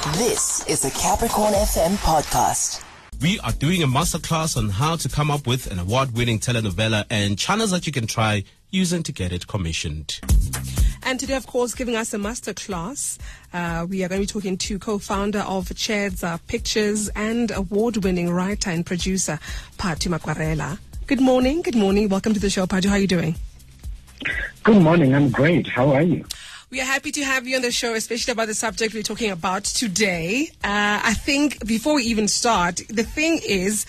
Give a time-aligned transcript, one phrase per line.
[0.00, 2.82] This is the Capricorn FM podcast.
[3.20, 7.04] We are doing a masterclass on how to come up with an award winning telenovela
[7.10, 10.18] and channels that you can try using to get it commissioned.
[11.02, 13.18] And today, of course, giving us a masterclass,
[13.52, 18.30] uh, we are going to be talking to co-founder of Tshedza uh, Pictures and award-winning
[18.30, 19.38] writer and producer,
[19.76, 20.78] Phathu Makwarela.
[21.08, 21.60] Good morning.
[21.60, 22.08] Good morning.
[22.08, 22.86] Welcome to the show, Phathu.
[22.86, 23.34] How are you doing?
[24.64, 25.14] Good morning.
[25.14, 25.66] I'm great.
[25.68, 26.24] How are you?
[26.70, 29.32] We are happy to have you on the show, especially about the subject we're talking
[29.32, 30.50] about today.
[30.62, 33.86] Uh, I think before we even start, the thing is,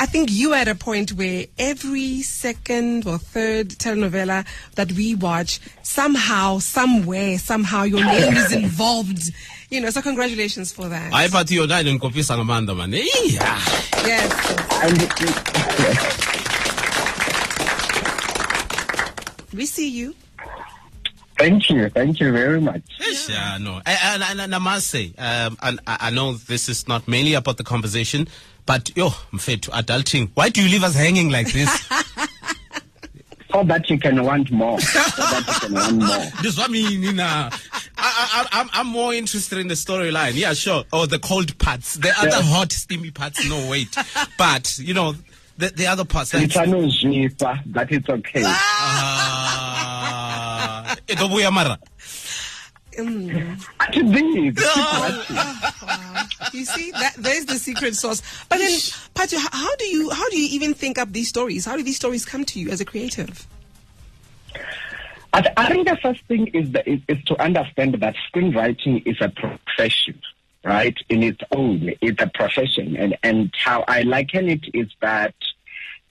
[0.00, 5.14] I think you are at a point where every second or third telenovela that we
[5.14, 9.30] watch, somehow, somewhere, somehow your name is involved.
[9.70, 11.14] You know, so congratulations for that.
[11.14, 13.58] I hayi phathi yona ayindinkopisa ngamandla mani iya
[14.10, 14.32] yes.
[19.54, 20.14] We see you.
[21.44, 21.90] Thank you.
[21.90, 22.82] Thank you very much.
[23.00, 26.68] Eish, yeah no and, and, and i must say um, and I, I know this
[26.70, 28.28] is not mainly about the conversation
[28.64, 31.70] but yo mfethu adulting why do you leave us hanging like this?
[33.52, 34.80] So that you can want more.
[34.80, 36.42] So that you can want more.
[36.42, 37.50] this what I mean na
[37.96, 40.32] I, I, I'm, I'm more interested in the storyline.
[40.34, 40.82] Yeah sure.
[40.92, 41.94] Or the cold parts.
[41.94, 43.48] The other hot steamy parts.
[43.48, 43.96] No wait.
[44.38, 45.14] But you know
[45.56, 48.42] the, the other parts like, Ngithanozwisa, but it's okay.
[48.44, 49.43] ah,
[51.14, 51.78] itobuya mara
[53.80, 55.36] Athi this, keep watching.
[56.52, 58.22] You see, that there's the secret sauce.
[58.48, 61.64] But then, Phathu, how do you how do you even think up these stories?
[61.64, 63.46] How do these stories come to you as a creative?
[65.32, 69.04] I, th- I think the first thing is, that is, is to understand that screenwriting
[69.04, 70.20] is a profession,
[70.64, 70.96] right?
[71.08, 75.34] In its own, it's a profession, and and how I liken it is that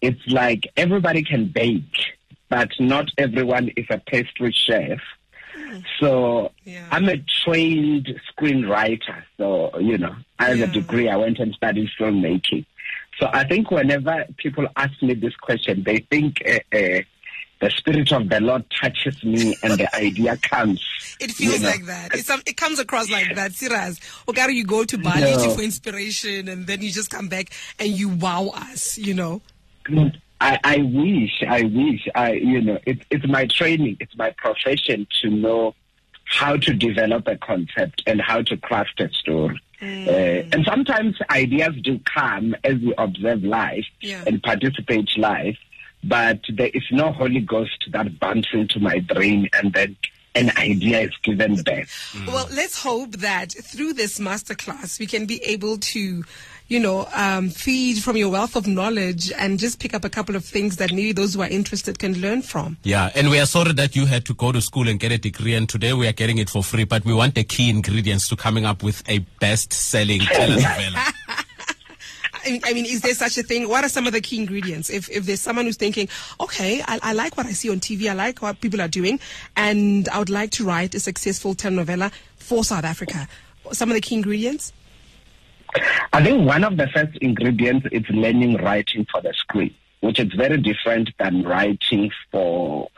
[0.02, 2.18] it's like everybody can bake,
[2.54, 5.00] but not everyone is a pastry chef.
[6.00, 6.88] So Yeah.
[6.92, 9.24] I'm a trained screenwriter.
[9.38, 10.66] So, you know, I have Yeah.
[10.66, 11.10] a degree.
[11.10, 12.66] I went and studied filmmaking.
[13.20, 17.02] So I think whenever people ask me this question, they think uh, uh,
[17.62, 20.80] the spirit of the Lord touches me and the idea comes.
[21.20, 21.70] It feels you know.
[21.70, 22.14] like that.
[22.14, 23.54] It's it comes across like that.
[23.54, 24.00] Serious.
[24.28, 25.56] Or you go to Bali No.
[25.56, 27.48] for inspiration, and then you just come back
[27.80, 28.98] and you wow us.
[28.98, 29.42] You know.
[30.42, 35.08] I, I wish, I wish, I, you know, it's it's my training, it's my profession
[35.22, 35.74] to know
[36.26, 39.60] how to develop a concept and how to craft a story.
[39.82, 44.24] Uh, and sometimes ideas do come as we observe life Yeah.
[44.26, 45.58] and participate life,
[46.06, 49.98] but there is no Holy Ghost that bumps into my brain and then
[50.36, 52.16] an idea is given birth.
[52.28, 56.24] Well, let's hope that through this masterclass we can be able to,
[56.68, 60.36] you know, um, feed from your wealth of knowledge and just pick up a couple
[60.36, 62.78] of things that maybe those who are interested can learn from.
[62.84, 65.18] Yeah, and we are sorry that you had to go to school and get a
[65.18, 66.86] degree, and today we are getting it for free.
[66.86, 71.13] But we want the key ingredients to coming up with a best-selling telenovela.
[72.46, 73.70] I mean, is there such a thing?
[73.70, 74.90] What are some of the key ingredients?
[74.90, 76.10] If if there's someone who's thinking,
[76.40, 79.20] okay, I, I like what I see on TV, I like what people are doing,
[79.56, 83.28] and I would like to write a successful telenovela for South Africa.
[83.72, 84.74] Some of the key ingredients.
[86.12, 90.32] I think one of the first ingredients is learning writing for the screen, which is
[90.34, 92.90] very different than writing for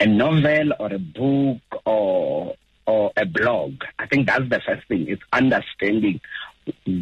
[0.00, 2.54] a novel or a book or
[2.86, 3.74] or a blog.
[3.98, 5.08] I think that's the first thing.
[5.08, 6.20] It's understanding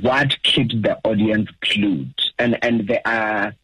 [0.03, 3.55] what keeps the audience glued, and and there are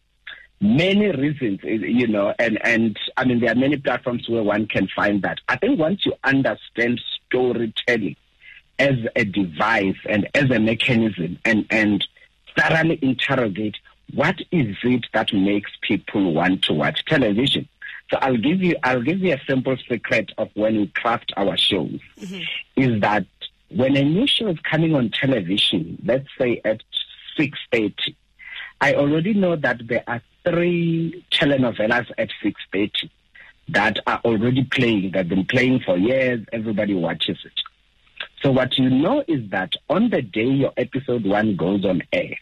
[0.60, 4.66] many reasons, eh, you know, and and I mean there are many platforms where one
[4.66, 5.38] can find that.
[5.48, 8.16] I think once you understand storytelling
[8.78, 12.06] as a device and as a mechanism and, and
[12.58, 13.76] thoroughly interrogate
[14.14, 17.68] what is it that makes people want to watch television.
[18.10, 21.56] So I'll give you I'll give you a simple secret of when we craft our
[21.56, 22.42] shows mm-hmm.
[22.80, 23.26] is that
[23.76, 26.82] when a new show is coming on television, let's say at
[27.36, 28.16] six thirty,
[28.80, 33.10] I already know that there are three telenovelas at six thirty
[33.68, 35.10] that are already playing.
[35.12, 37.60] that have been playing for years, everybody watches it.
[38.42, 42.36] So what you know is that on the day your episode one goes on air,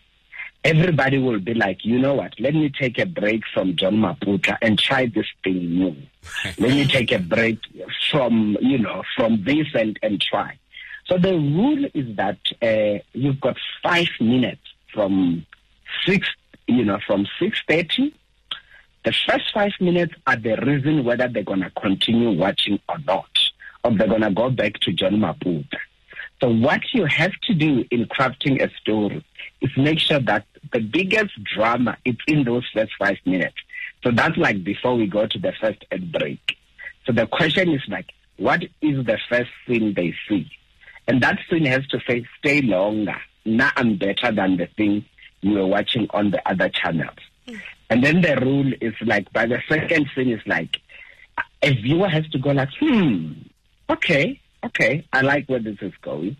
[0.62, 4.56] everybody will be like, you know what, let me take a break from John Maputa
[4.60, 5.96] and try this thing new.
[6.58, 7.58] let me take a break
[8.10, 10.58] from, you know, from this and, and try.
[11.06, 14.62] So the rule is that uh, you've got five minutes
[14.92, 15.44] from
[16.06, 16.28] six,
[16.66, 18.12] you know, from 6.30
[19.04, 23.28] the first five minutes are the reason whether they're to continue watching or not,
[23.84, 25.76] or they're to go back to John Maputa.
[26.40, 29.22] So what you have to do in crafting a story
[29.60, 33.56] is make sure that the biggest drama is in those first five minutes.
[34.02, 36.56] So that's like before we go to the first ad break.
[37.04, 38.06] So the question is like,
[38.38, 40.50] what is the first thing they see?
[41.06, 43.16] And that scene has to say, stay longer.
[43.44, 45.04] Now I'm better than the thing
[45.42, 47.18] you were watching on the other channels.
[47.90, 50.80] And then the rule is like, by the second scene is like,
[51.62, 53.32] a viewer has to go like, hmm,
[53.90, 56.36] okay, okay, I like where this is going.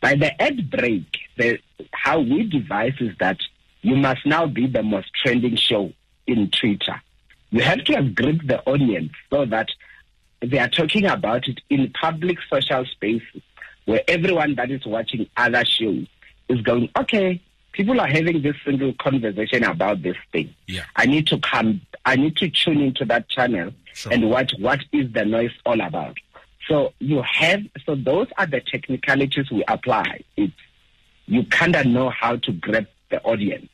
[0.00, 1.04] By the ad break,
[1.36, 1.58] the,
[1.92, 3.38] how we devise is that
[3.82, 5.92] you must now be the most trending show
[6.26, 7.02] in Twitter.
[7.50, 9.68] You have to have gripped the audience so that
[10.40, 13.42] they are talking about it in public social spaces
[13.86, 16.06] where everyone that is watching other shows
[16.48, 17.40] is going, okay,
[17.72, 20.54] people are having this single conversation about this thing.
[20.66, 20.84] Yeah.
[20.94, 24.12] I need to come, I need to tune into that channel Sure.
[24.12, 26.18] and watch what is the noise all about.
[26.68, 30.22] So you have, so those are the technicalities we apply.
[30.36, 30.52] It's,
[31.26, 33.70] you kind of know how to grab the audience.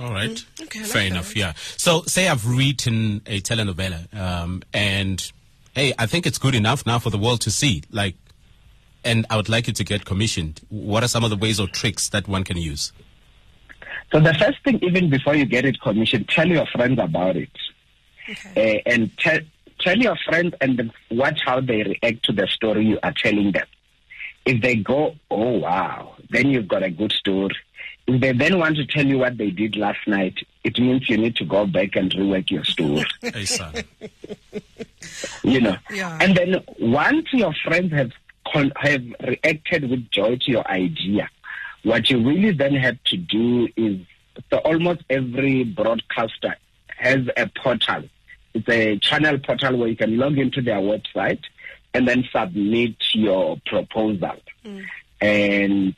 [0.00, 0.30] All right.
[0.30, 1.10] Mm, okay, I like Fair that.
[1.10, 1.36] enough.
[1.36, 1.52] Yeah.
[1.76, 5.30] So, say I've written a telenovela, um, and
[5.74, 7.82] hey, I think it's good enough now for the world to see.
[7.90, 8.16] Like,
[9.04, 10.60] and I would like you to get commissioned.
[10.68, 12.92] What are some of the ways or tricks that one can use?
[14.12, 17.50] So the first thing, even before you get it commissioned, tell your friends about it.
[18.28, 18.78] Okay.
[18.78, 19.38] uh, and tell
[19.80, 23.52] tell your friends and then watch how they react to the story you are telling
[23.52, 23.66] them.
[24.46, 27.56] If they go, oh wow, then you've got a good story.
[28.06, 31.16] If they then want to tell you what they did last night, it means you
[31.16, 33.04] need to go back and rework your story.
[33.20, 33.46] Hey,
[35.42, 35.76] you know.
[35.90, 36.18] Yeah.
[36.20, 38.12] And then once your friends have
[38.54, 41.28] con- have reacted with joy to your idea,
[41.82, 44.00] what you really then have to do is
[44.50, 46.56] so almost every broadcaster
[46.96, 48.04] has a portal.
[48.54, 51.42] It's a channel portal where you can log into their website
[51.92, 54.36] and then submit your proposal.
[54.64, 54.80] Hmm.
[55.20, 55.94] And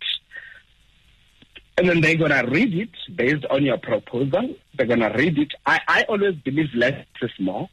[1.78, 4.56] and then they're gonna read it based on your proposal.
[4.74, 5.52] They're gonna read it.
[5.66, 7.68] I, I always believe less is more.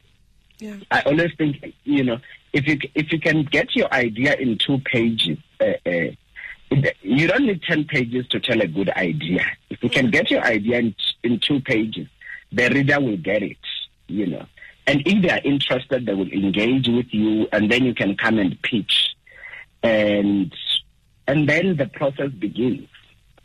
[0.58, 0.76] Yeah.
[0.90, 2.18] I always think, you know,
[2.54, 6.10] if you if you can get your idea in two pages, uh, uh,
[7.02, 9.44] you don't need ten pages to tell a good idea.
[9.70, 12.06] If you can get your idea in, in two pages,
[12.52, 13.58] the reader will get it,
[14.06, 14.46] you know.
[14.86, 18.38] And if they are interested, they will engage with you, and then you can come
[18.38, 19.16] and pitch,
[19.82, 20.54] and
[21.26, 22.88] and then the process begins.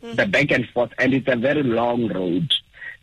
[0.02, 2.54] The back and forth, and it's a very long road.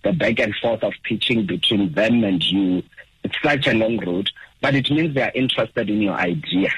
[0.04, 2.82] The back and forth of pitching between them and you,
[3.28, 4.30] it's such a long road,
[4.62, 6.70] but it means they are interested in your idea.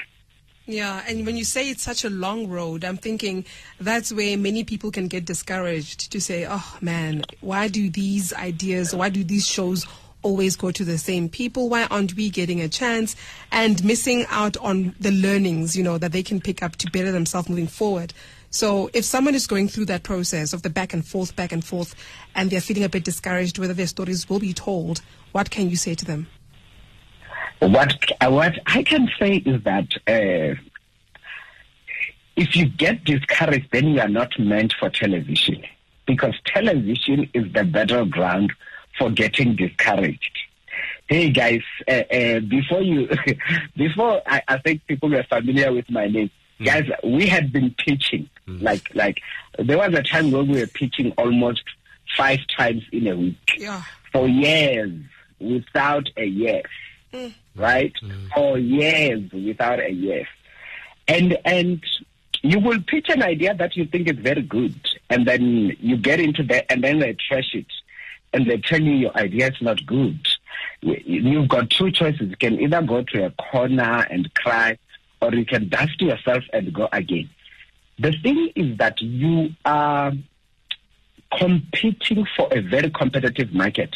[0.66, 3.44] Yeah, and when you say it's such a long road, I'm thinking
[3.80, 8.94] that's where many people can get discouraged to say, oh man, why do these ideas,
[8.94, 9.86] why do these shows
[10.22, 11.68] always go to the same people?
[11.68, 13.16] Why aren't we getting a chance
[13.50, 17.10] and missing out on the learnings, you know, that they can pick up to better
[17.10, 18.12] themselves moving forward?
[18.50, 21.64] So if someone is going through that process of the back and forth, back and
[21.64, 21.94] forth,
[22.34, 25.00] and they're feeling a bit discouraged whether their stories will be told,
[25.32, 26.26] what can you say to them?
[27.60, 30.58] What uh, what I can say is that uh,
[32.36, 35.62] if you get discouraged, then you are not meant for television.
[36.06, 38.52] Because television is the battleground
[38.98, 40.38] for getting discouraged.
[41.06, 43.08] Hey guys, uh, uh, before you,
[43.76, 46.30] before I, I think people were familiar with my name,
[46.64, 49.20] guys, we had been pitching like like
[49.58, 51.62] there was a time where we were pitching almost
[52.16, 53.54] five times in a week.
[53.58, 53.82] Yeah.
[54.12, 54.92] for years.
[55.38, 56.64] Without a yes,
[57.56, 57.92] right?
[58.02, 58.28] Mm.
[58.34, 60.26] For years without a yes,
[61.08, 61.82] and and
[62.42, 64.74] you will pitch an idea that you think is very good,
[65.10, 67.66] and then you get into that, and then they trash it,
[68.32, 70.18] and they tell you your idea is not good.
[70.80, 74.78] You- You've got two choices: you can either go to a corner and cry,
[75.20, 77.28] or you can dust yourself and go again.
[77.98, 80.12] The thing is that you are
[81.36, 83.94] competing for a very competitive market.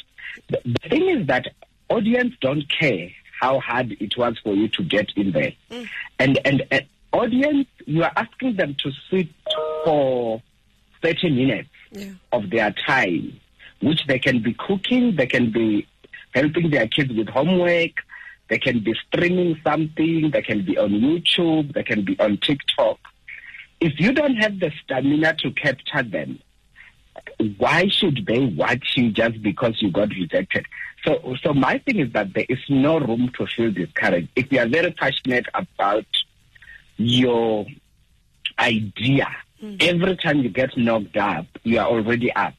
[0.49, 1.47] The thing is that
[1.94, 3.10] audience don't care
[3.40, 5.52] how hard it was for you to get in there.
[5.70, 5.88] Mm.
[6.18, 9.28] And, and and audience, you are asking them to sit
[9.84, 10.42] for
[11.02, 12.12] 30 minutes Yeah.
[12.32, 13.40] of their time,
[13.80, 15.86] which they can be cooking, they can be
[16.34, 17.92] helping their kids with homework,
[18.48, 22.98] they can be streaming something, they can be on YouTube, they can be on TikTok.
[23.80, 26.40] If you don't have the stamina to capture them,
[27.59, 30.66] why should they watch you just because you got rejected?
[31.04, 34.28] So, so my thing is that there is no room to feel discouraged.
[34.37, 36.06] If you are very passionate about
[36.97, 37.66] your
[38.59, 39.28] idea,
[39.61, 39.76] hmm.
[39.80, 42.54] every time you get knocked up, you are already up.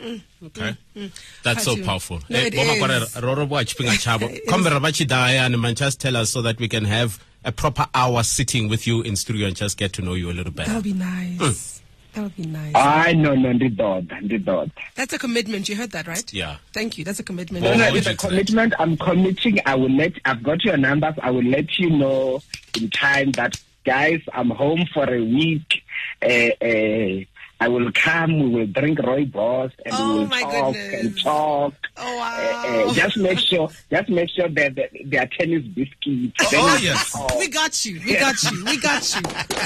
[0.00, 0.20] Mm.
[0.44, 0.76] Okay.
[0.94, 1.04] Mm.
[1.06, 1.42] Mm.
[1.42, 1.84] That's so Phathu.
[1.84, 2.20] powerful.
[2.28, 3.22] No, it Boma Kwana, is.
[3.22, 4.28] ro- ro- boa tshifhinga tshavho.
[4.46, 7.18] Khombe ri vha tshi ḓa hayani, man, just tell us so that we can have
[7.44, 10.34] a proper hour sitting with you in studio and just get to know you a
[10.34, 10.70] little better.
[10.70, 10.88] That better.
[10.88, 10.98] would
[11.38, 11.78] be nice.
[11.78, 11.82] Hmm.
[12.16, 12.72] That would be nice.
[12.74, 14.70] I no no ndidod ndidod.
[14.94, 15.68] That's a commitment.
[15.68, 16.32] You heard that, right?
[16.32, 16.56] Yeah.
[16.72, 17.04] Thank you.
[17.04, 17.62] That's a commitment.
[17.62, 18.28] Well, No, no, it's a to that.
[18.30, 18.72] commitment.
[18.78, 19.58] I'm committing.
[19.66, 20.14] I will let.
[20.24, 21.12] I've got your numbers.
[21.22, 22.40] I will let you know
[22.80, 25.82] in time that guys, I'm home for a week.
[26.22, 26.26] Uh,
[26.64, 27.24] uh,
[27.60, 28.38] I will come.
[28.38, 31.00] We will drink rooibos and Oh, we will my talk goodness.
[31.04, 31.74] and talk.
[31.98, 32.92] Oh, Uh, uh, wow.
[32.94, 36.34] just make sure, just make sure that, that there are tennis biscuits.
[36.40, 37.12] Oh, Tennis yes.
[37.12, 37.32] balls.
[37.38, 38.00] We got you.
[38.06, 38.64] We got you.
[38.64, 39.22] We got you.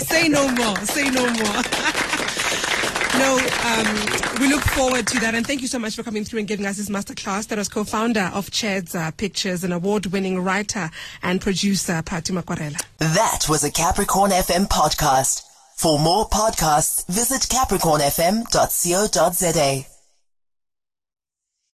[0.07, 0.77] Say no more.
[0.87, 1.63] Say no more.
[3.21, 3.87] no, um,
[4.41, 5.35] we look forward to that.
[5.35, 7.47] And thank you so much for coming through and giving us this masterclass.
[7.49, 10.91] That was co-founder of Tshedza uh, Pictures, an award-winning writer
[11.23, 12.83] and producer, Phathu Makwarela.
[12.99, 15.43] That was a Capricorn FM podcast.
[15.77, 19.90] For more podcasts, visit capricornfm.co.za.